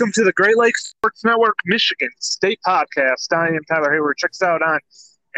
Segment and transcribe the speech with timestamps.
[0.00, 3.36] Welcome to the Great Lakes Sports Network Michigan State Podcast.
[3.36, 4.16] I am Tyler Hayward.
[4.16, 4.80] Check us out on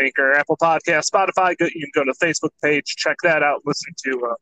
[0.00, 1.56] Anchor, Apple Podcast, Spotify.
[1.58, 4.34] You can go to the Facebook page, check that out, listen to uh,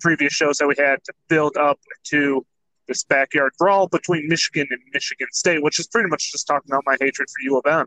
[0.00, 2.44] previous shows that we had to build up to
[2.88, 6.82] this backyard brawl between Michigan and Michigan State, which is pretty much just talking about
[6.84, 7.86] my hatred for U of M.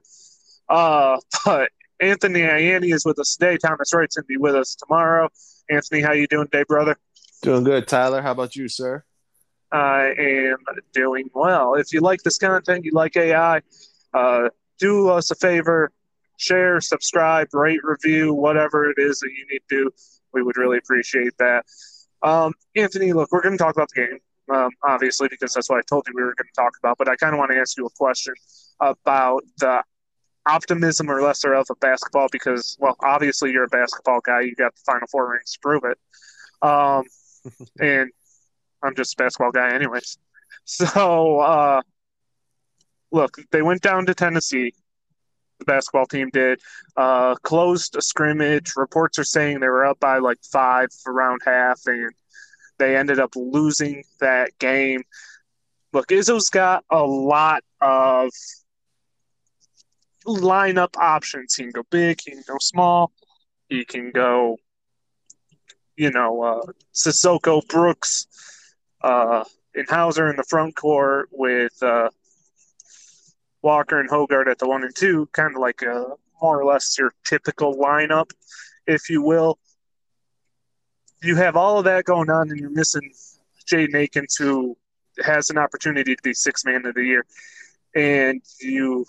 [0.70, 3.58] Uh, but Anthony Ianni is with us today.
[3.58, 5.28] Thomas Wright's going to be with us tomorrow.
[5.70, 6.96] Anthony, how you doing today, brother?
[7.42, 8.22] Doing good, Tyler.
[8.22, 9.04] How about you, sir?
[9.72, 10.58] I am
[10.94, 11.76] doing well.
[11.76, 13.62] If you like this content, you like AI,
[14.14, 14.50] uh,
[14.80, 15.92] do us a favor,
[16.38, 19.92] share, subscribe, rate, review, whatever it is that you need to do.
[20.34, 21.66] We would really appreciate that.
[22.24, 24.20] Um, Anthony, look, we're going to talk about the game,
[24.56, 26.98] um, obviously, because that's what I told you we were going to talk about.
[26.98, 28.34] But I kind of want to ask you a question
[28.80, 29.84] about the
[30.48, 34.42] optimism or lesser of a basketball, because, well, obviously you're a basketball guy.
[34.42, 35.98] You got the Final Four rings to prove it.
[36.62, 37.04] Um,
[37.80, 38.12] and
[38.84, 40.18] I'm just a basketball guy, anyways.
[40.70, 41.82] So, uh,
[43.12, 44.74] look, they went down to Tennessee.
[45.60, 46.60] The basketball team did.
[46.98, 48.74] Uh, closed a scrimmage.
[48.76, 52.12] Reports are saying they were up by like five around half, and
[52.80, 55.04] they ended up losing that game.
[55.94, 58.30] Look, Izzo's got a lot of
[60.26, 61.56] lineup options.
[61.56, 63.12] He can go big, he can go small,
[63.70, 64.58] he can go,
[65.96, 68.28] you know, uh, Sissoko Brooks
[69.08, 72.10] uh, and Hauser in the front court with uh,
[73.62, 76.08] Walker and Hoggard at the one and two, kind of like a
[76.42, 78.32] more or less your typical lineup,
[78.86, 79.60] if you will.
[81.24, 83.14] You have all of that going on, and you're missing
[83.66, 84.78] Jaden Akins, who
[85.24, 87.26] has an opportunity to be six man of the year,
[87.96, 89.06] and you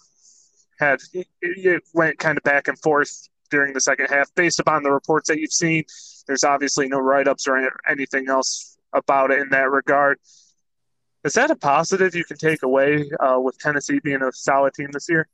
[0.78, 1.00] had
[1.42, 5.28] it went kind of back and forth during the second half based upon the reports
[5.28, 5.84] that you've seen.
[6.28, 10.18] There's obviously no write ups or anything else about it in that regard.
[11.24, 14.88] Is that a positive you can take away uh, with Tennessee being a solid team
[14.92, 15.28] this year?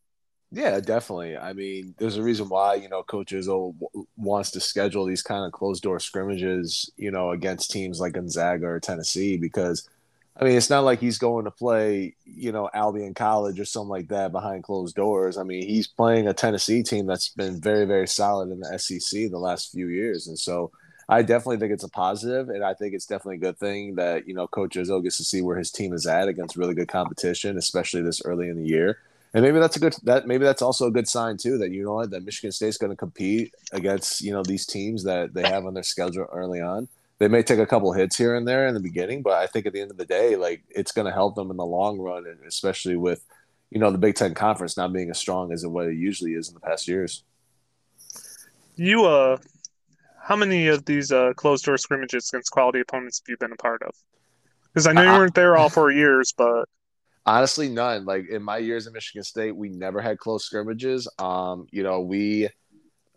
[0.50, 1.36] Yeah, definitely.
[1.36, 3.74] I mean, there's a reason why you know Coach Izzo
[4.16, 8.66] wants to schedule these kind of closed door scrimmages, you know, against teams like Gonzaga
[8.66, 9.88] or Tennessee, because
[10.36, 13.88] I mean, it's not like he's going to play, you know, Albion College or something
[13.88, 15.38] like that behind closed doors.
[15.38, 19.30] I mean, he's playing a Tennessee team that's been very, very solid in the SEC
[19.30, 20.70] the last few years, and so
[21.08, 24.26] I definitely think it's a positive, and I think it's definitely a good thing that
[24.26, 26.88] you know Coach Izzo gets to see where his team is at against really good
[26.88, 28.98] competition, especially this early in the year.
[29.34, 31.82] And maybe that's a good that maybe that's also a good sign too that you
[31.82, 35.42] know what that Michigan State's going to compete against you know these teams that they
[35.42, 36.88] have on their schedule early on.
[37.18, 39.66] They may take a couple hits here and there in the beginning, but I think
[39.66, 41.98] at the end of the day, like it's going to help them in the long
[41.98, 43.24] run, and especially with
[43.70, 46.34] you know the Big Ten Conference not being as strong as it what it usually
[46.34, 47.24] is in the past years.
[48.76, 49.38] You uh
[50.24, 53.56] how many of these uh, closed door scrimmages against quality opponents have you been a
[53.56, 53.94] part of?
[54.72, 56.64] Because I know you weren't there all four years, but
[57.26, 58.04] honestly, none.
[58.04, 61.06] Like in my years at Michigan State, we never had close scrimmages.
[61.18, 62.48] Um, you know, we,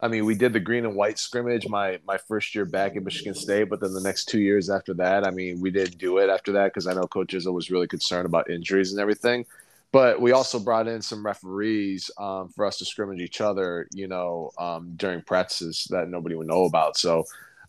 [0.02, 3.04] I mean, we did the green and white scrimmage my my first year back at
[3.04, 6.18] Michigan State, but then the next two years after that, I mean, we didn't do
[6.18, 9.46] it after that because I know Coach Izzo was really concerned about injuries and everything.
[9.92, 14.08] But we also brought in some referees um, for us to scrimmage each other, you
[14.08, 16.98] know, um, during practices that nobody would know about.
[16.98, 17.24] So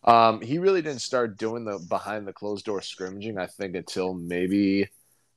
[0.04, 4.14] um, he really didn't start doing the behind the closed door scrimmaging, I think, until
[4.14, 4.88] maybe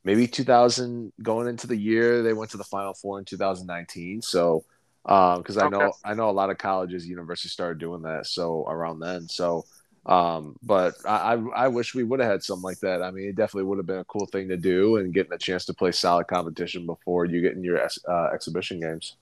[0.04, 4.22] maybe 2000 going into the year they went to the Final Four in 2019.
[4.22, 4.64] So
[5.04, 8.28] because um, I know I know a lot of colleges, universities started doing that.
[8.28, 9.66] So around then, so
[10.06, 13.04] um, but I, I wish we would have had something like that.
[13.04, 15.38] I mean, it definitely would have been a cool thing to do and getting a
[15.38, 19.18] chance to play solid competition before you get in your uh, exhibition games.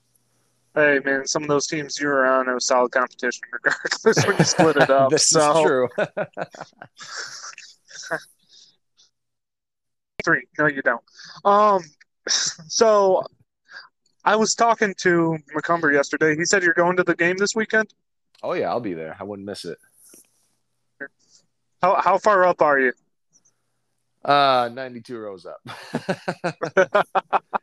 [0.74, 4.44] Hey man, some of those teams you were on, was solid competition regardless when you
[4.44, 5.10] split it up.
[5.10, 5.58] this so.
[5.58, 5.88] is true.
[10.24, 10.44] Three.
[10.58, 11.02] No, you don't.
[11.44, 11.82] Um,
[12.28, 13.22] so
[14.24, 16.36] I was talking to McCumber yesterday.
[16.36, 17.92] He said you're going to the game this weekend.
[18.42, 19.16] Oh yeah, I'll be there.
[19.18, 19.78] I wouldn't miss it.
[21.82, 22.92] How how far up are you?
[24.24, 25.60] Uh, 92 rows up.
[25.64, 27.06] but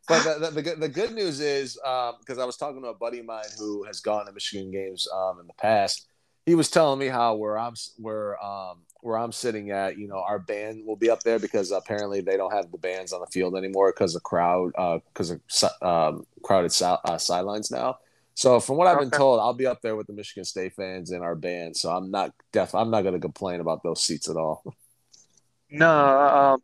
[0.07, 3.19] the, the, the, the, good news is, because um, I was talking to a buddy
[3.19, 6.07] of mine who has gone to Michigan games um, in the past,
[6.47, 10.23] he was telling me how where I'm where um where I'm sitting at, you know,
[10.25, 13.27] our band will be up there because apparently they don't have the bands on the
[13.27, 14.71] field anymore because the crowd
[15.13, 17.97] because uh, of um, crowded uh, sidelines now.
[18.37, 21.09] So from what I've been told, I'll be up there with the Michigan State fans
[21.09, 21.75] in our band.
[21.75, 24.63] So I'm not def I'm not going to complain about those seats at all.
[25.71, 26.57] No, uh,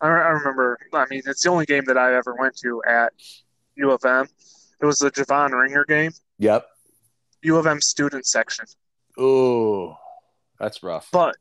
[0.00, 0.80] I, I remember.
[0.92, 3.12] I mean, it's the only game that I ever went to at
[3.76, 4.26] U of M.
[4.80, 6.10] It was the Javon Ringer game.
[6.38, 6.66] Yep.
[7.42, 8.64] U of M student section.
[9.20, 9.94] Ooh,
[10.58, 11.08] that's rough.
[11.12, 11.36] But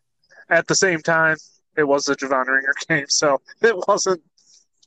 [0.52, 1.38] at the same time,
[1.76, 4.22] it was the Javon Ringer game, so it wasn't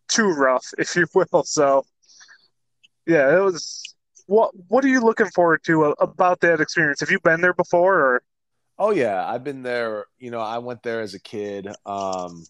[0.07, 1.43] too rough, if you will.
[1.43, 1.85] So,
[3.09, 3.94] yeah, it was.
[4.27, 7.01] What What are you looking forward to about that experience?
[7.01, 7.95] Have you been there before?
[7.99, 8.23] Or
[8.79, 10.07] oh yeah, I've been there.
[10.19, 11.69] You know, I went there as a kid.
[11.85, 12.45] Um,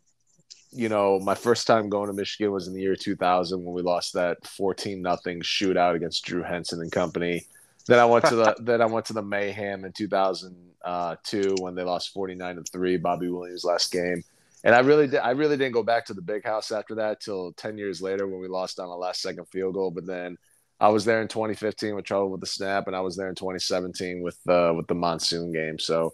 [0.74, 3.82] you know, my first time going to Michigan was in the year 2000 when we
[3.82, 7.46] lost that 14 nothing shootout against Drew Henson and company.
[7.86, 11.82] Then I went to the then I went to the Mayhem in 2002 when they
[11.82, 12.96] lost 49 to three.
[12.96, 14.24] Bobby Williams last game,
[14.64, 15.20] and I really did.
[15.20, 18.26] I really didn't go back to the big house after that till 10 years later
[18.26, 19.90] when we lost on a last second field goal.
[19.90, 20.38] But then
[20.80, 23.34] I was there in 2015 with trouble with the snap, and I was there in
[23.34, 25.78] 2017 with uh, with the monsoon game.
[25.78, 26.12] So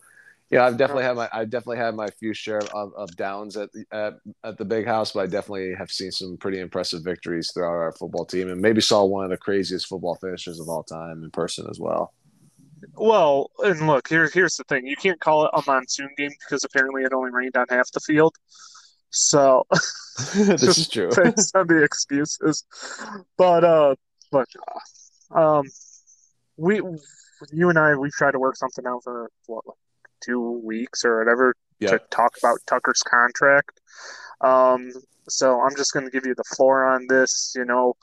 [0.50, 3.72] yeah, I've definitely had my I definitely had my few share of, of downs at
[3.72, 7.52] the at, at the big house, but I definitely have seen some pretty impressive victories
[7.52, 10.82] throughout our football team, and maybe saw one of the craziest football finishes of all
[10.82, 12.12] time in person as well.
[12.94, 16.64] Well, and look, here here's the thing: you can't call it a monsoon game because
[16.64, 18.34] apparently it only rained on half the field.
[19.10, 19.66] So
[20.34, 21.10] this is true.
[21.14, 22.64] Based on the excuses,
[23.36, 23.94] but uh,
[24.32, 24.48] look,
[25.34, 25.64] um,
[26.56, 26.80] we
[27.52, 29.64] you and I we've tried to work something out for what
[30.22, 33.80] two weeks or whatever to talk about Tucker's contract.
[34.42, 34.90] Um,
[35.28, 37.52] so I'm just going to give you the floor on this.
[37.56, 37.94] You know,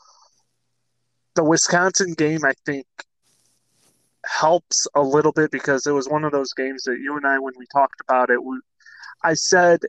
[1.36, 2.88] the Wisconsin game, I think,
[4.26, 7.40] helps a little bit because it was one of those games that you and I,
[7.40, 8.60] when we talked about it, we,
[9.24, 9.82] I said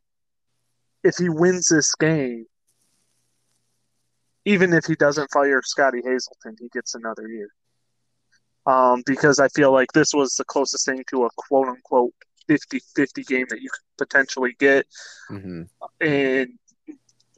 [1.03, 2.47] if he wins this game,
[4.49, 7.51] even if he doesn't fire Scottie Hazelton, he gets another year
[8.67, 12.15] um, because I feel like this was the closest thing to a quote unquote
[12.49, 14.87] 50 50 game that you could potentially get.
[15.31, 15.63] Mm-hmm.
[16.01, 16.59] And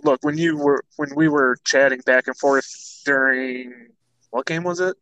[0.05, 3.89] look, when you were when we were chatting back and forth during
[4.31, 4.97] what game was it?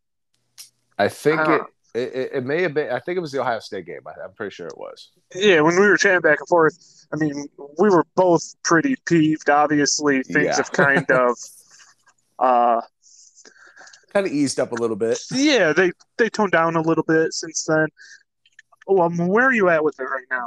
[0.99, 1.61] I think uh,
[1.95, 2.91] it, it, it may have been.
[2.91, 4.01] I think it was the Ohio State game.
[4.07, 5.11] I, am pretty sure it was.
[5.35, 7.47] Yeah, when we were chatting back and forth, I mean,
[7.79, 9.51] we were both pretty peeved.
[9.51, 10.57] Obviously, things yeah.
[10.57, 11.37] have kind of
[12.39, 12.81] uh,
[14.13, 15.19] kind of eased up a little bit.
[15.33, 17.89] Yeah, they they toned down a little bit since then.
[18.89, 20.47] Um, where are you at with it right now?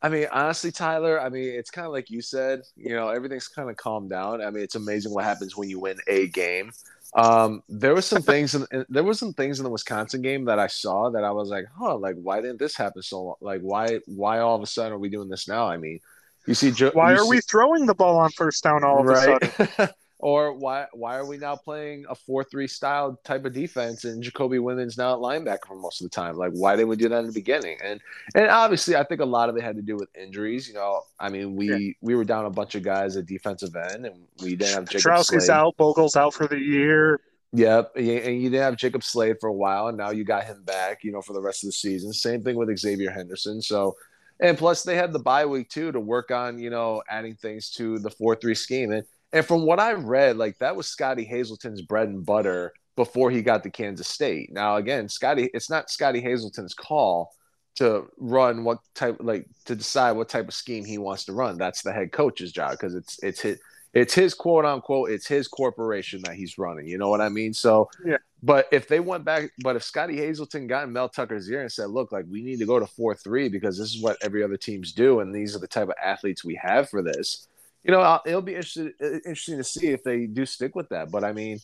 [0.00, 3.48] I mean, honestly, Tyler, I mean, it's kind of like you said, you know, everything's
[3.48, 4.40] kind of calmed down.
[4.40, 6.70] I mean, it's amazing what happens when you win a game.
[7.14, 10.60] Um, there was some things, in, there was some things in the Wisconsin game that
[10.60, 13.36] I saw that I was like, huh, like, why didn't this happen so long?
[13.40, 15.66] Like, why, why all of a sudden are we doing this now?
[15.66, 15.98] I mean,
[16.46, 19.06] you see, why you are see, we throwing the ball on first down all of
[19.06, 19.42] right?
[19.42, 19.94] a sudden?
[20.20, 24.20] Or why why are we now playing a four three style type of defense and
[24.20, 26.36] Jacoby Windmon now at linebacker for most of the time?
[26.36, 27.78] Like why didn't we do that in the beginning?
[27.84, 28.00] And
[28.34, 30.66] and obviously I think a lot of it had to do with injuries.
[30.66, 31.92] You know, I mean we yeah.
[32.00, 35.12] we were down a bunch of guys at defensive end and we didn't have Jacob
[35.12, 37.20] Pietrowski's out, Bogle's out for the year.
[37.52, 40.62] Yep, and you didn't have Jacob Slade for a while, and now you got him
[40.64, 41.02] back.
[41.02, 42.12] You know, for the rest of the season.
[42.12, 43.62] Same thing with Xavier Henderson.
[43.62, 43.96] So,
[44.38, 47.70] and plus they had the bye week too to work on you know adding things
[47.70, 48.92] to the four three scheme.
[48.92, 49.02] And
[49.32, 53.42] and from what I read, like that was Scottie Hazelton's bread and butter before he
[53.42, 54.52] got to Kansas State.
[54.52, 57.32] Now, again, Scottie, it's not Scottie Hazelton's call
[57.76, 61.58] to run what type, like to decide what type of scheme he wants to run.
[61.58, 63.60] That's the head coach's job because it's it's his
[63.94, 66.86] it's his quote unquote it's his corporation that he's running.
[66.86, 67.54] You know what I mean?
[67.54, 68.16] So yeah.
[68.42, 71.72] But if they went back, but if Scottie Hazelton got in Mel Tucker's ear and
[71.72, 74.42] said, "Look, like we need to go to four three because this is what every
[74.42, 77.48] other teams do, and these are the type of athletes we have for this,"
[77.84, 81.10] you know, it'll be interesting interesting to see if they do stick with that.
[81.10, 81.58] But I mean,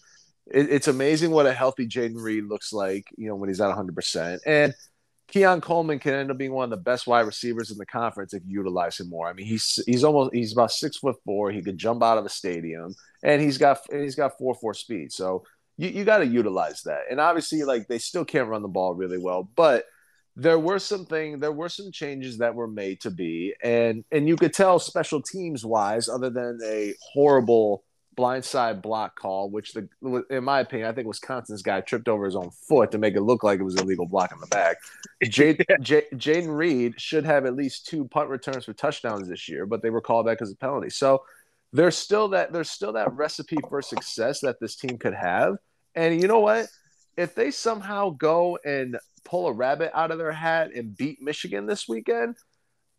[0.47, 3.69] it, it's amazing what a healthy Jayden Reed looks like, you know, when he's at
[3.69, 3.95] 100.
[3.95, 4.75] percent And
[5.29, 8.35] Keon Coleman can end up being one of the best wide receivers in the conference
[8.35, 9.29] if you utilize him more.
[9.29, 11.51] I mean, he's he's almost he's about six foot four.
[11.51, 14.75] He could jump out of a stadium, and he's got and he's got four four
[14.75, 15.13] speed.
[15.13, 15.45] So
[15.77, 17.03] you, you got to utilize that.
[17.11, 19.87] And obviously, like they still can't run the ball really well, but
[20.37, 24.27] there were some things there were some changes that were made to be and and
[24.29, 27.85] you could tell special teams wise other than a horrible
[28.17, 29.89] blindside block call which the
[30.31, 33.23] in my opinion i think wisconsin's guy tripped over his own foot to make it
[33.23, 34.77] look like it was an illegal block in the back.
[35.25, 39.91] Jayden reed should have at least two punt returns for touchdowns this year but they
[39.91, 40.91] were called back as a penalty.
[40.91, 41.23] So
[41.75, 45.57] there's still that there's still that recipe for success that this team could have.
[45.97, 46.69] And you know what?
[47.17, 51.67] If they somehow go and pull a rabbit out of their hat and beat Michigan
[51.67, 52.37] this weekend,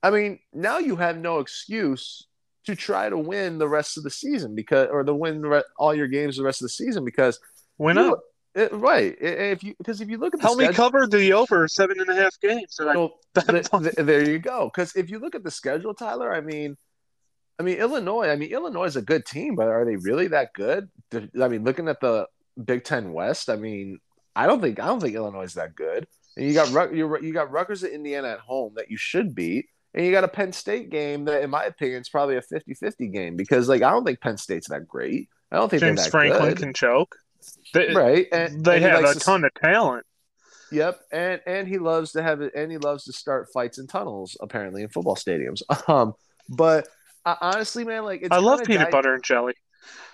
[0.03, 2.27] I mean, now you have no excuse
[2.65, 5.93] to try to win the rest of the season because, or to win re- all
[5.93, 7.39] your games the rest of the season because
[7.77, 8.21] win up.
[8.55, 9.15] It, right.
[9.19, 11.99] If you because if you look at the help schedule, me cover the over seven
[11.99, 12.67] and a half games.
[12.69, 14.71] So well, the, the, there you go.
[14.73, 16.77] Because if you look at the schedule, Tyler, I mean,
[17.59, 18.29] I mean Illinois.
[18.29, 20.89] I mean Illinois is a good team, but are they really that good?
[21.13, 22.27] I mean, looking at the
[22.63, 23.99] Big Ten West, I mean,
[24.35, 26.07] I don't think I don't think Illinois is that good.
[26.37, 29.67] And you got you you got Rutgers at Indiana at home that you should beat,
[29.93, 33.13] and you got a Penn State game that, in my opinion, is probably a 50-50
[33.13, 35.29] game because, like, I don't think Penn State's that great.
[35.51, 36.57] I don't think James Franklin good.
[36.57, 37.15] can choke.
[37.73, 40.05] They, right, and they and have a to, ton of talent.
[40.71, 43.87] Yep, and and he loves to have it, and he loves to start fights in
[43.87, 45.61] tunnels, apparently in football stadiums.
[45.87, 46.13] Um,
[46.49, 46.87] but
[47.25, 48.91] honestly, man, like I love peanut died...
[48.91, 49.53] butter and jelly.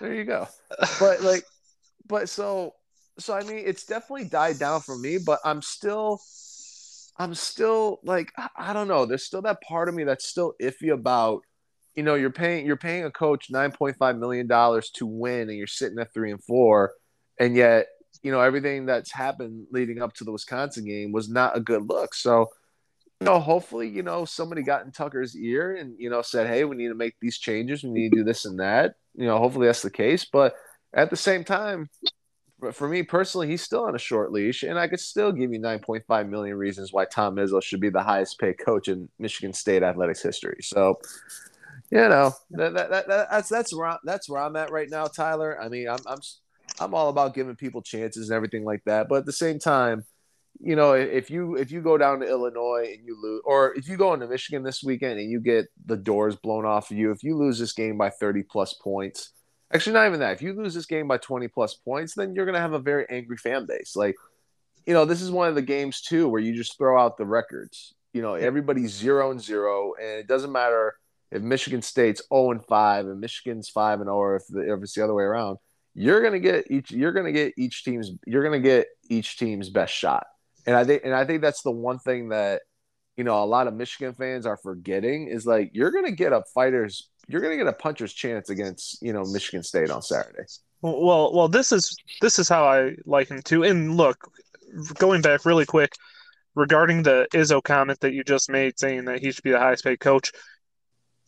[0.00, 0.46] There you go.
[1.00, 1.44] But like,
[2.06, 2.74] but so
[3.18, 6.20] so I mean, it's definitely died down for me, but I'm still.
[7.18, 9.04] I'm still like I don't know.
[9.04, 11.42] There's still that part of me that's still iffy about,
[11.94, 15.50] you know, you're paying you're paying a coach nine point five million dollars to win,
[15.50, 16.92] and you're sitting at three and four,
[17.38, 17.86] and yet
[18.22, 21.88] you know everything that's happened leading up to the Wisconsin game was not a good
[21.88, 22.14] look.
[22.14, 22.48] So,
[23.20, 26.64] you know, hopefully, you know, somebody got in Tucker's ear and you know said, "Hey,
[26.64, 27.82] we need to make these changes.
[27.82, 30.24] We need to do this and that." You know, hopefully that's the case.
[30.24, 30.54] But
[30.94, 31.90] at the same time,
[32.70, 35.58] for me personally, he's still on a short leash, and I could still give you
[35.58, 39.82] 9.5 million reasons why Tom Izzo should be the highest paid coach in Michigan State
[39.82, 40.58] athletics history.
[40.60, 41.00] So,
[41.90, 45.06] you know, that, that, that, that's that's where I'm, that's where I'm at right now,
[45.06, 45.60] Tyler.
[45.60, 46.20] I mean, I'm I'm
[46.78, 49.08] I'm all about giving people chances and everything like that.
[49.08, 50.04] But at the same time,
[50.60, 53.88] you know, if you if you go down to Illinois and you lose, or if
[53.88, 57.10] you go into Michigan this weekend and you get the doors blown off of you,
[57.10, 59.32] if you lose this game by 30 plus points,
[59.72, 62.46] actually not even that, if you lose this game by 20 plus points, then you're
[62.46, 63.96] gonna have a very angry fan base.
[63.96, 64.16] Like,
[64.86, 67.26] you know, this is one of the games too where you just throw out the
[67.26, 67.94] records.
[68.12, 70.94] You know, everybody's zero and zero, and it doesn't matter
[71.30, 74.82] if Michigan State's 0 and 5 and Michigan's 5 and 0, or if, the, if
[74.82, 75.56] it's the other way around
[75.94, 79.92] you're gonna get each you're gonna get each team's you're gonna get each team's best
[79.94, 80.26] shot.
[80.66, 82.62] And I think and I think that's the one thing that
[83.16, 86.42] you know a lot of Michigan fans are forgetting is like you're gonna get a
[86.54, 90.44] fighter's you're gonna get a puncher's chance against you know Michigan State on Saturday.
[90.80, 93.62] Well, well, this is this is how I liken to.
[93.62, 94.30] And look,
[94.94, 95.92] going back really quick
[96.54, 99.84] regarding the Izzo comment that you just made, saying that he should be the highest
[99.84, 100.32] paid coach.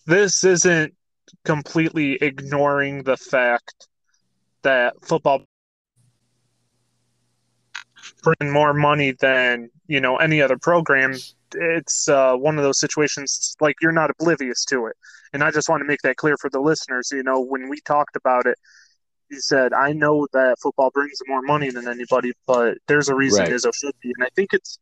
[0.06, 0.94] This isn't
[1.44, 3.88] completely ignoring the fact
[4.62, 5.44] that football
[8.22, 11.14] bring more money than you know any other program
[11.56, 14.96] it's uh, one of those situations like you're not oblivious to it
[15.34, 17.80] and i just want to make that clear for the listeners you know when we
[17.82, 18.56] talked about it
[19.28, 23.42] he said i know that football brings more money than anybody but there's a reason
[23.42, 23.52] right.
[23.52, 24.78] izzo should be and i think it's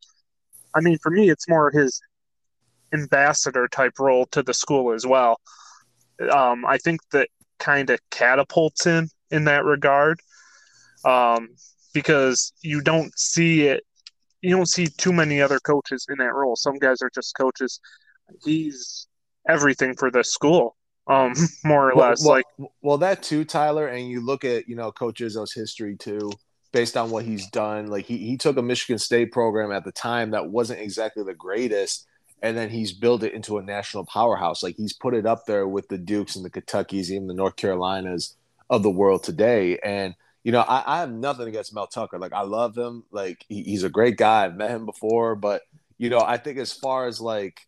[0.74, 2.00] i mean for me it's more his
[2.94, 5.40] ambassador type role to the school as well
[6.30, 7.28] um, i think that
[7.58, 10.20] kind of catapults him in that regard
[11.04, 11.48] um,
[11.92, 13.84] because you don't see it.
[14.40, 16.56] You don't see too many other coaches in that role.
[16.56, 17.80] Some guys are just coaches.
[18.44, 19.06] He's
[19.48, 21.34] everything for the school, um,
[21.64, 22.24] more or well, less.
[22.24, 23.86] Well, like, well, that too, Tyler.
[23.88, 26.30] And you look at you know Coach Izzo's history too,
[26.72, 27.86] based on what he's done.
[27.86, 31.34] Like he he took a Michigan State program at the time that wasn't exactly the
[31.34, 32.06] greatest,
[32.42, 34.62] and then he's built it into a national powerhouse.
[34.62, 37.56] Like he's put it up there with the Dukes and the Kentuckies, even the North
[37.56, 38.36] Carolinas
[38.70, 39.78] of the world today.
[39.78, 42.18] And you know, I, I have nothing against Mel Tucker.
[42.18, 43.04] Like I love him.
[43.12, 44.44] Like he, he's a great guy.
[44.44, 45.62] I've met him before, but
[45.98, 47.60] you know, I think as far as like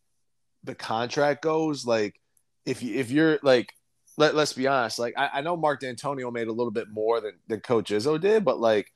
[0.65, 2.21] the contract goes, like
[2.67, 3.73] if you if you're like
[4.17, 7.21] let, let's be honest, like I, I know Mark Dantonio made a little bit more
[7.21, 8.93] than, than Coach Izzo did, but like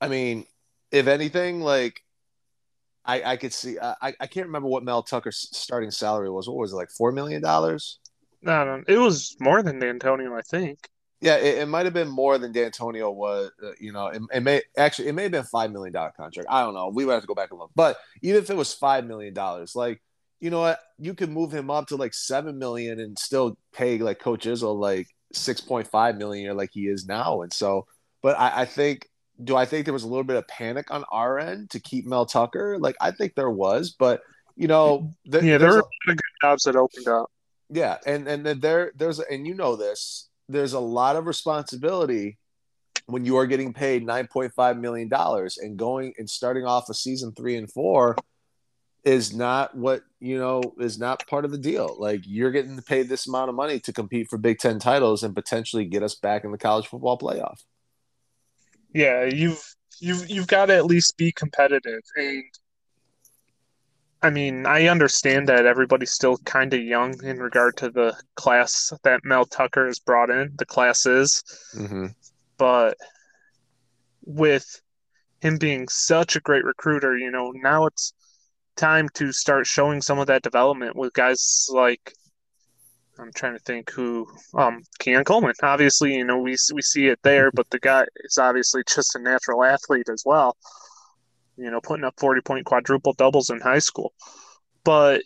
[0.00, 0.46] I mean,
[0.90, 2.00] if anything, like
[3.04, 6.48] I, I could see I, I can't remember what Mel Tucker's starting salary was.
[6.48, 7.98] What was it like four million dollars?
[8.42, 10.78] No, it was more than Dantonio, I think.
[11.20, 13.52] Yeah, it, it might have been more than Dantonio was.
[13.62, 16.48] Uh, you know, it, it, may actually it may have been five million dollar contract.
[16.50, 16.90] I don't know.
[16.92, 17.70] We would have to go back and look.
[17.76, 20.02] But even if it was five million dollars, like
[20.42, 23.96] you know what, you could move him up to like seven million and still pay
[23.98, 27.42] like Coach Izzo like six point five million like he is now.
[27.42, 27.86] And so,
[28.22, 29.08] but I, I think
[29.42, 32.06] do I think there was a little bit of panic on our end to keep
[32.06, 32.76] Mel Tucker?
[32.80, 34.20] Like I think there was, but
[34.56, 37.30] you know, th- yeah, there were a, good jobs that opened up.
[37.70, 42.36] Yeah, and and there there's and you know this there's a lot of responsibility
[43.06, 47.32] when you are getting paid 9.5 million dollars and going and starting off a season
[47.32, 48.16] 3 and 4
[49.04, 53.08] is not what you know is not part of the deal like you're getting paid
[53.08, 56.44] this amount of money to compete for Big 10 titles and potentially get us back
[56.44, 57.64] in the college football playoff
[58.94, 62.44] yeah you've you've you've got to at least be competitive and
[64.24, 68.92] I mean, I understand that everybody's still kind of young in regard to the class
[69.02, 71.42] that Mel Tucker has brought in, the classes.
[71.74, 72.06] Mm-hmm.
[72.56, 72.96] But
[74.24, 74.80] with
[75.40, 78.12] him being such a great recruiter, you know, now it's
[78.76, 82.14] time to start showing some of that development with guys like
[83.18, 85.54] I'm trying to think who um Keon Coleman.
[85.62, 89.18] Obviously, you know, we we see it there, but the guy is obviously just a
[89.18, 90.56] natural athlete as well
[91.56, 94.12] you know, putting up 40 point quadruple doubles in high school.
[94.84, 95.22] But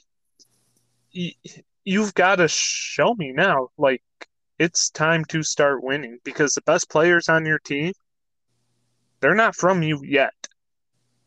[1.12, 3.68] you've got to show me now.
[3.78, 4.02] Like
[4.58, 7.92] it's time to start winning because the best players on your team,
[9.20, 10.34] they're not from you yet.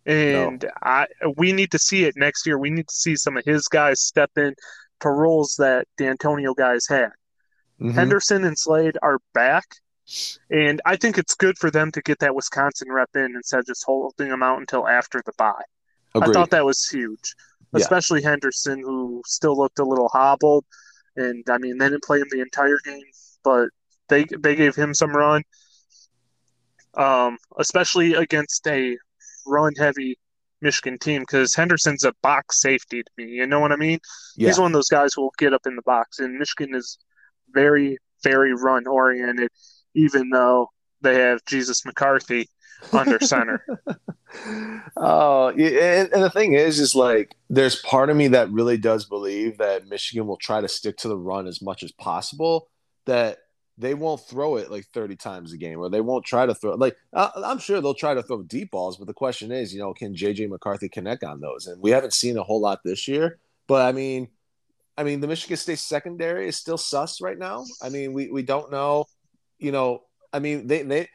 [0.09, 0.69] And no.
[0.81, 1.05] I
[1.37, 2.57] we need to see it next year.
[2.57, 4.55] We need to see some of his guys step in
[5.01, 7.11] to roles that Dantonio guys had.
[7.79, 7.91] Mm-hmm.
[7.91, 9.65] Henderson and Slade are back,
[10.49, 13.67] and I think it's good for them to get that Wisconsin rep in instead of
[13.67, 15.53] just holding them out until after the bye.
[16.15, 16.29] Agreed.
[16.29, 17.35] I thought that was huge,
[17.75, 18.31] especially yeah.
[18.31, 20.65] Henderson, who still looked a little hobbled.
[21.15, 23.03] And I mean, they didn't play him the entire game,
[23.43, 23.69] but
[24.07, 25.43] they they gave him some run,
[26.95, 28.97] um, especially against a
[29.49, 30.17] run heavy
[30.61, 33.31] Michigan team because Henderson's a box safety to me.
[33.31, 33.99] You know what I mean?
[34.35, 34.47] Yeah.
[34.47, 36.97] He's one of those guys who will get up in the box, and Michigan is
[37.53, 39.49] very, very run oriented,
[39.95, 40.67] even though
[41.01, 42.47] they have Jesus McCarthy
[42.93, 43.65] under center.
[44.97, 48.77] oh, yeah, and, and the thing is, is like there's part of me that really
[48.77, 52.69] does believe that Michigan will try to stick to the run as much as possible.
[53.05, 53.39] That
[53.79, 56.75] they won't throw it like 30 times a game or they won't try to throw
[56.75, 59.93] like i'm sure they'll try to throw deep balls but the question is you know
[59.93, 61.67] can jj mccarthy connect on those?
[61.67, 64.27] And we haven't seen a whole lot this year but i mean
[64.97, 67.65] i mean the michigan state secondary is still sus right now.
[67.81, 69.05] I mean we, we don't know
[69.57, 71.07] you know i mean they they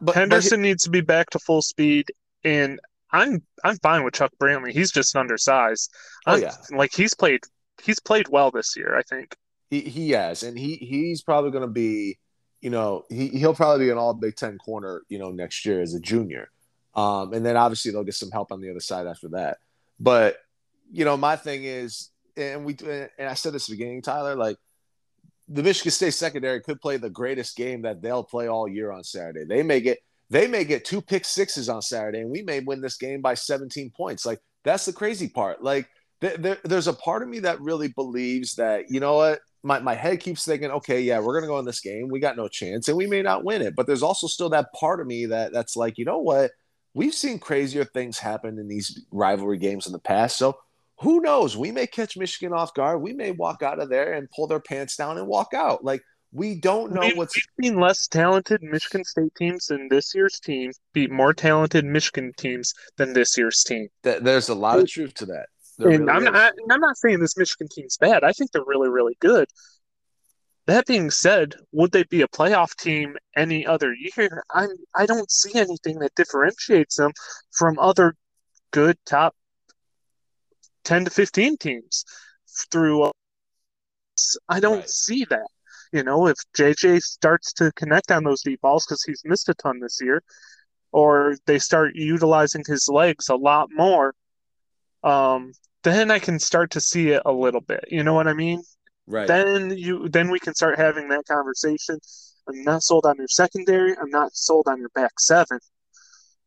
[0.00, 2.06] but henderson but, needs to be back to full speed
[2.44, 2.80] and
[3.12, 4.72] i'm i'm fine with chuck brantley.
[4.72, 5.92] He's just undersized.
[6.26, 6.54] Oh yeah.
[6.70, 7.40] like he's played
[7.82, 9.36] he's played well this year i think
[9.72, 12.18] he he has, and he he's probably going to be,
[12.60, 15.80] you know, he he'll probably be an All Big Ten corner, you know, next year
[15.80, 16.50] as a junior.
[16.94, 19.56] Um, and then obviously they'll get some help on the other side after that.
[19.98, 20.36] But
[20.92, 24.36] you know, my thing is, and we and I said this at the beginning, Tyler,
[24.36, 24.58] like
[25.48, 29.02] the Michigan State secondary could play the greatest game that they'll play all year on
[29.02, 29.44] Saturday.
[29.46, 32.82] They may get they may get two pick sixes on Saturday, and we may win
[32.82, 34.26] this game by 17 points.
[34.26, 35.62] Like that's the crazy part.
[35.62, 35.88] Like
[36.20, 39.94] there, there's a part of me that really believes that you know what my, my
[39.94, 42.08] head keeps thinking, okay, yeah, we're gonna go in this game.
[42.08, 43.76] We got no chance, and we may not win it.
[43.76, 46.50] But there's also still that part of me that that's like, you know what?
[46.94, 50.36] We've seen crazier things happen in these rivalry games in the past.
[50.36, 50.58] So
[50.98, 51.56] who knows?
[51.56, 53.00] We may catch Michigan off guard.
[53.00, 55.84] We may walk out of there and pull their pants down and walk out.
[55.84, 60.14] Like we don't know we've, what's we've seen less talented Michigan State teams than this
[60.14, 63.88] year's team beat more talented Michigan teams than this year's team.
[64.02, 65.46] There's a lot of truth to that.
[65.78, 68.24] There and really I'm not, I'm not saying this Michigan team's bad.
[68.24, 69.48] I think they're really, really good.
[70.66, 74.44] That being said, would they be a playoff team any other year?
[74.54, 77.12] I'm I don't see anything that differentiates them
[77.50, 78.14] from other
[78.70, 79.34] good top
[80.84, 82.04] ten to fifteen teams
[82.70, 83.10] through.
[84.48, 84.90] I don't right.
[84.90, 85.48] see that.
[85.92, 89.54] You know, if JJ starts to connect on those deep balls because he's missed a
[89.54, 90.22] ton this year,
[90.92, 94.14] or they start utilizing his legs a lot more,
[95.02, 97.84] um, then I can start to see it a little bit.
[97.88, 98.62] You know what I mean?
[99.06, 99.26] Right.
[99.26, 101.98] Then you then we can start having that conversation.
[102.48, 103.96] I'm not sold on your secondary.
[103.96, 105.58] I'm not sold on your back seven.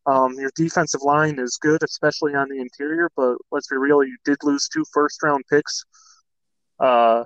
[0.05, 3.09] Um, your defensive line is good, especially on the interior.
[3.15, 5.83] But let's be real, you did lose two first round picks
[6.79, 7.23] uh,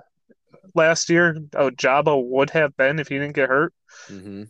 [0.74, 1.36] last year.
[1.54, 3.74] Oh, Jabo would have been if he didn't get hurt
[4.08, 4.44] mm-hmm.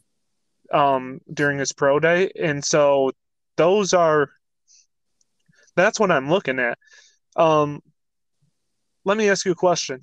[0.77, 3.11] um, during his pro day, and so
[3.57, 4.31] those are
[5.77, 6.79] that's what I'm looking at.
[7.37, 7.81] Um,
[9.05, 10.01] let me ask you a question.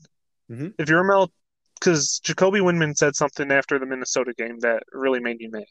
[0.52, 0.68] Mm-hmm.
[0.80, 1.32] If you're Mel,
[1.80, 5.66] because Jacoby Windmon said something after the Minnesota game that really made me mad.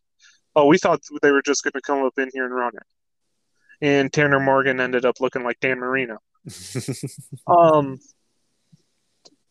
[0.54, 3.86] Oh, we thought they were just going to come up in here and run it,
[3.86, 6.18] and Tanner Morgan ended up looking like Dan Marino.
[7.46, 7.98] um,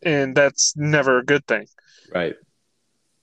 [0.01, 1.67] and that's never a good thing.
[2.13, 2.35] Right.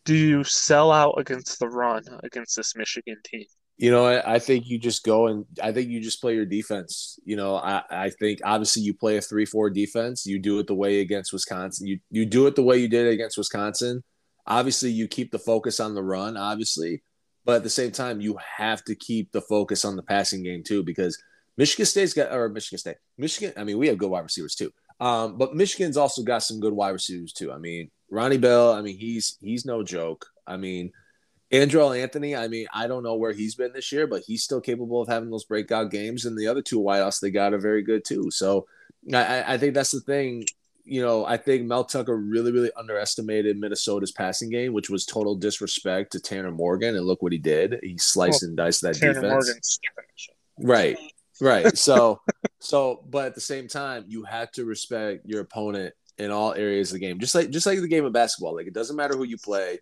[0.04, 3.46] Do you sell out against the run against this Michigan team?
[3.78, 6.44] You know, I, I, think you just go and I think you just play your
[6.44, 7.18] defense.
[7.24, 10.26] You know, I, I think obviously you play a three four defense.
[10.26, 11.86] You do it the way against Wisconsin.
[11.86, 14.04] You you do it the way you did it against Wisconsin.
[14.46, 17.02] Obviously, you keep the focus on the run, obviously,
[17.44, 20.62] but at the same time, you have to keep the focus on the passing game
[20.62, 21.20] too, because
[21.56, 23.52] Michigan State's got or Michigan State, Michigan.
[23.56, 26.72] I mean, we have good wide receivers too, um, but Michigan's also got some good
[26.72, 27.50] wide receivers too.
[27.52, 28.74] I mean, Ronnie Bell.
[28.74, 30.26] I mean, he's he's no joke.
[30.46, 30.92] I mean
[31.52, 34.60] Andrel Anthony, I mean, I don't know where he's been this year, but he's still
[34.60, 36.24] capable of having those breakout games.
[36.24, 38.30] And the other two wideouts they got are very good too.
[38.30, 38.66] So
[39.12, 40.46] I, I think that's the thing.
[40.84, 45.36] You know, I think Mel Tucker really, really underestimated Minnesota's passing game, which was total
[45.36, 46.96] disrespect to Tanner Morgan.
[46.96, 47.78] And look what he did.
[47.82, 49.30] He sliced well, and diced that Tanner defense.
[49.30, 49.80] Morgan's
[50.58, 50.98] right.
[51.40, 51.76] Right.
[51.76, 52.20] So,
[52.60, 56.90] so, but at the same time, you have to respect your opponent in all areas
[56.90, 57.20] of the game.
[57.20, 58.56] Just like, just like the game of basketball.
[58.56, 59.78] Like, it doesn't matter who you play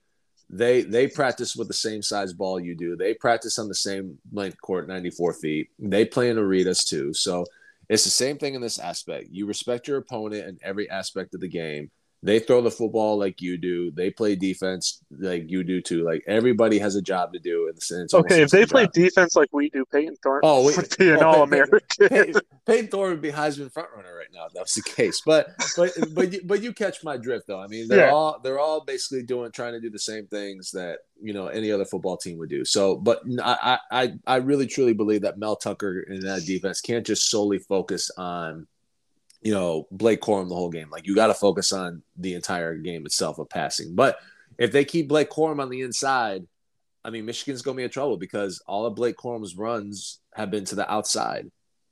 [0.50, 2.96] they they practice with the same size ball you do.
[2.96, 5.70] They practice on the same length court, 94 feet.
[5.78, 7.14] They play in arenas too.
[7.14, 7.46] So
[7.88, 9.28] It's the same thing in this aspect.
[9.32, 11.90] You respect your opponent in every aspect of the game.
[12.22, 13.90] They throw the football like you do.
[13.92, 16.04] They play defense like you do too.
[16.04, 17.68] Like everybody has a job to do.
[17.68, 20.76] And it's, it's okay, if they play defense like we do, Payton Thorne oh, we,
[20.76, 21.80] would be an oh, All American.
[22.09, 24.44] Payton, Payton Thorne would be Heisman frontrunner right now.
[24.46, 25.22] If that was the case.
[25.24, 27.61] But but but you, but you catch my drift though.
[27.61, 28.12] I mean, they're yeah.
[28.12, 31.72] all they're all basically doing trying to do the same things that you know any
[31.72, 32.66] other football team would do.
[32.66, 37.06] So, but I I I really truly believe that Mel Tucker in that defense can't
[37.06, 38.66] just solely focus on
[39.42, 40.90] you know, Blake Corum the whole game.
[40.90, 43.94] Like you got to focus on the entire game itself of passing.
[43.94, 44.18] But
[44.59, 46.46] if they keep Blake Corum on the inside,
[47.05, 50.50] I mean, Michigan's going to be in trouble because all of Blake Corum's runs have
[50.50, 51.50] been to the outside.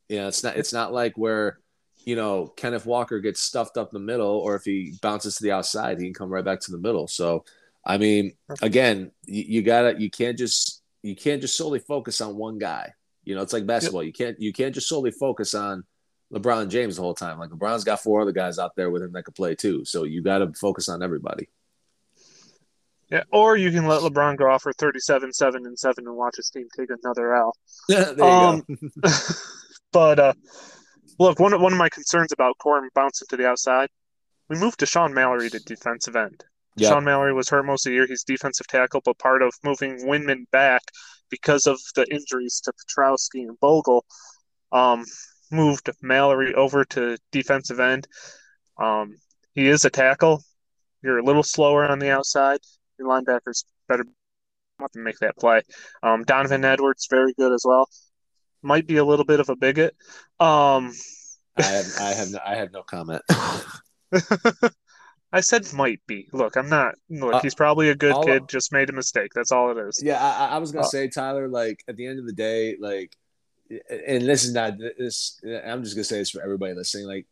[0.09, 1.59] You know, it's not it's not like where
[2.05, 5.53] you know Kenneth Walker gets stuffed up the middle, or if he bounces to the
[5.53, 7.07] outside, he can come right back to the middle.
[7.09, 7.45] So,
[7.85, 8.33] I mean,
[8.63, 12.93] again, you, you gotta you can't just you can't just solely focus on one guy.
[13.25, 14.03] You know, it's like basketball.
[14.03, 15.85] You can't you can't just solely focus on
[16.33, 17.39] LeBron James the whole time.
[17.39, 19.85] Like LeBron's got four other guys out there with him that could play too.
[19.85, 21.49] So you got to focus on everybody.
[23.11, 26.37] Yeah, or you can let LeBron go off for 37, 7, and 7 and watch
[26.37, 27.55] his team take another L.
[27.89, 28.65] Yeah, there you um,
[29.03, 29.11] go.
[29.93, 30.33] but uh,
[31.19, 33.89] look, one, one of my concerns about Corum bouncing to the outside,
[34.51, 36.45] we moved to Sean Mallory to defensive end.
[36.77, 36.91] Yep.
[36.91, 38.07] Sean Mallory was hurt most of the year.
[38.07, 40.83] He's defensive tackle, but part of moving Windmon back
[41.31, 44.05] because of the injuries to Pietrowski and Bogle,
[44.71, 45.05] um,
[45.51, 48.07] moved Mallory over to defensive end.
[48.79, 49.17] Um,
[49.55, 50.43] he is a tackle.
[51.03, 52.61] You're a little slower on the outside.
[52.99, 54.05] Your linebackers better
[54.81, 55.63] have to make that play.
[56.03, 57.89] Um, Donovan Edwards very good as well.
[58.63, 59.95] Might be a little bit of a bigot.
[60.41, 60.93] Um,
[61.57, 63.23] I have I have no, I have no comment.
[65.33, 66.29] I said might be.
[66.33, 66.95] Look, I'm not.
[67.11, 68.49] Look, uh, he's probably a good kid.
[68.49, 69.31] Just made a mistake.
[69.35, 70.01] That's all it is.
[70.03, 71.49] Yeah, I, I was gonna uh, say, Tyler.
[71.49, 73.15] Like at the end of the day, like
[73.71, 75.41] and this is not this.
[75.65, 77.07] I'm just gonna say this for everybody listening.
[77.07, 77.27] Like,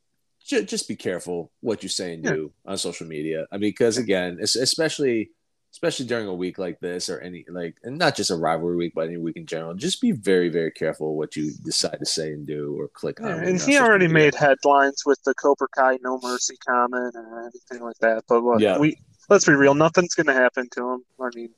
[0.44, 2.70] just, just be careful what you say and do yeah.
[2.72, 3.46] on social media.
[3.50, 5.30] I mean, because again, especially
[5.76, 8.92] especially during a week like this or any like, and not just a rivalry week,
[8.94, 9.74] but any week in general.
[9.74, 13.34] Just be very, very careful what you decide to say and do or click yeah,
[13.34, 13.44] on.
[13.44, 14.24] And he already media.
[14.24, 18.24] made headlines with the Cobra Kai No Mercy comment or anything like that.
[18.26, 18.78] But look, yeah.
[18.78, 18.96] we
[19.28, 19.74] let's be real.
[19.74, 21.04] Nothing's gonna happen to him.
[21.20, 21.50] I mean.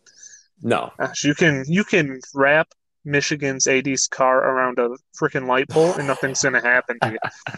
[0.60, 2.66] No, gosh, you can you can rap
[3.08, 4.90] Michigan's AD's car around a
[5.20, 7.54] freaking light pole and nothing's going to happen to you.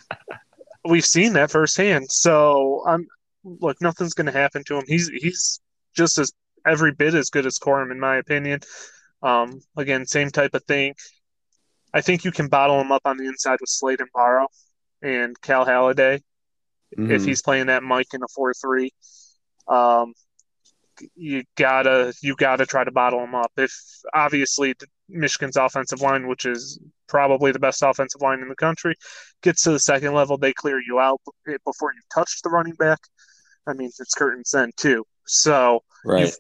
[0.89, 2.11] We've seen that firsthand.
[2.11, 3.07] So I'm
[3.45, 4.85] look, nothing's going to happen to him.
[4.87, 5.61] He's he's
[5.95, 6.33] just as
[6.67, 8.61] every bit as good as Corum in my opinion.
[9.23, 10.95] Um, again, same type of thing.
[11.93, 14.47] I think you can bottle him up on the inside with Slade and Barrow
[15.03, 16.21] and Cal Haladay
[16.97, 17.11] mm-hmm.
[17.11, 18.93] if he's playing that Mike in a four three.
[19.69, 20.15] Um,
[21.15, 23.53] you gotta you gotta try to bottle them up.
[23.57, 23.73] If
[24.15, 24.75] obviously
[25.09, 28.95] Michigan's offensive line, which is probably the best offensive line in the country,
[29.43, 31.21] gets to the second level, they clear you out
[31.65, 32.99] before you touch the running back.
[33.67, 35.05] I mean, it's curtains then too.
[35.27, 36.21] So right.
[36.21, 36.37] you've,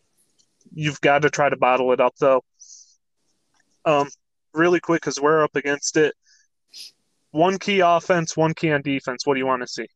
[0.73, 2.43] you've got to try to bottle it up though.
[3.85, 4.09] Um,
[4.53, 6.15] really quick because we're up against it.
[7.31, 9.27] One key offense, one key on defense.
[9.27, 9.87] What do you want to see?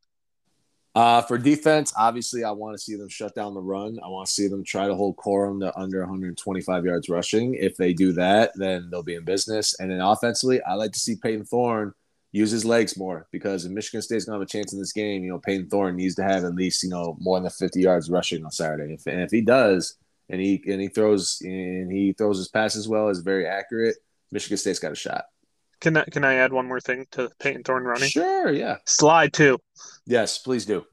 [0.94, 3.98] Uh, for defense, obviously, I want to see them shut down the run.
[4.04, 7.54] I want to see them try to hold Corum to under 125 yards rushing.
[7.54, 9.78] If they do that, then they'll be in business.
[9.80, 11.94] And then offensively, I like to see Payton Thorne
[12.30, 15.24] use his legs more because if Michigan State's gonna have a chance in this game,
[15.24, 18.08] you know, Payton Thorne needs to have at least you know more than 50 yards
[18.08, 18.94] rushing on Saturday.
[18.94, 19.96] If, and if he does,
[20.28, 23.96] and he and he throws and he throws his passes well, is very accurate,
[24.30, 25.24] Michigan State's got a shot.
[25.84, 28.08] Can I can I add one more thing to Payton Thorne running?
[28.08, 28.78] Sure, yeah.
[28.86, 29.58] Slide two.
[30.06, 30.86] Yes, please do.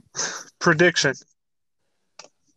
[0.58, 1.14] Prediction.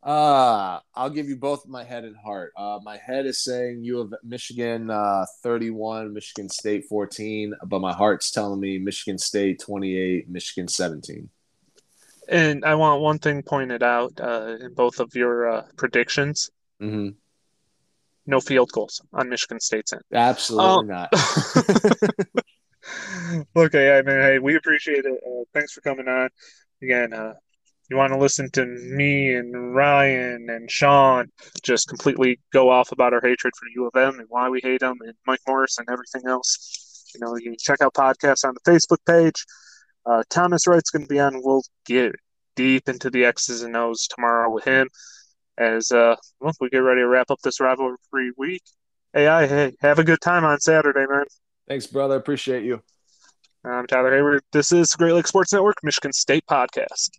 [0.03, 2.51] Uh, I'll give you both my head and heart.
[2.57, 7.93] Uh, my head is saying you have Michigan uh, 31, Michigan State 14, but my
[7.93, 11.29] heart's telling me Michigan State 28, Michigan 17.
[12.27, 16.51] And I want one thing pointed out uh, in both of your uh, predictions.
[16.81, 17.11] Mm-hmm
[18.27, 20.01] no field goals on Michigan State's end.
[20.13, 21.09] Absolutely um, not.
[23.55, 25.19] okay, I mean, hey, we appreciate it.
[25.25, 26.29] Uh, thanks for coming on.
[26.81, 27.33] Again, uh,
[27.89, 31.27] you want to listen to me and Ryan and Sean
[31.63, 34.81] just completely go off about our hatred for U of M and why we hate
[34.81, 37.05] them and Mike Morris and everything else.
[37.15, 39.45] You know, you can check out podcasts on the Facebook page.
[40.05, 41.41] Uh, Thomas Wright's going to be on.
[41.41, 42.13] We'll get
[42.55, 44.89] deep into the X's and O's tomorrow with him
[45.57, 48.63] as uh, well, we get ready to wrap up this rivalry week.
[49.13, 51.25] Hey, I, hey, have a good time on Saturday, man.
[51.67, 52.15] Thanks, brother.
[52.15, 52.81] Appreciate you.
[53.63, 54.43] I'm Tyler Hayward.
[54.51, 57.09] This is Great Lakes Sports Network, Michigan State Podcast.